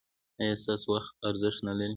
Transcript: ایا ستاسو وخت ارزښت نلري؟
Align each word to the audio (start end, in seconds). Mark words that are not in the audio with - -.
ایا 0.41 0.53
ستاسو 0.61 0.87
وخت 0.93 1.11
ارزښت 1.29 1.59
نلري؟ 1.67 1.89